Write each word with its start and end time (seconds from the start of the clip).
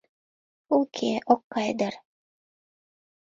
Уке, 0.77 1.11
ок 1.33 1.41
кае 1.51 1.71
дыр? 1.79 1.93